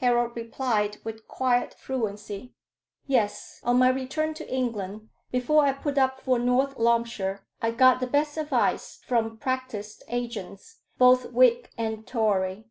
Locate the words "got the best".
7.70-8.36